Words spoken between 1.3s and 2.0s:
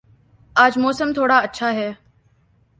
اچھا ہے